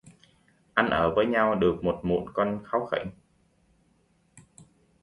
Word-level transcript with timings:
Ăn 0.73 0.89
ở 0.89 1.15
với 1.15 1.25
nhau 1.25 1.55
được 1.55 1.83
một 1.83 1.99
mụn 2.03 2.25
con 2.33 2.63
kháu 2.65 2.85
khỉnh 2.85 3.11